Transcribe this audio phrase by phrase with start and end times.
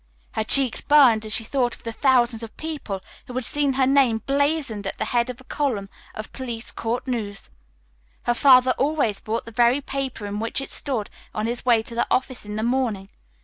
[0.31, 3.85] Her cheeks burned as she thought of the thousands of people who had seen her
[3.85, 7.49] name blazoned at the head of a column of police court news.
[8.23, 11.93] Her father always bought the very paper in which it stood on his way to
[11.93, 13.09] the office in the morning.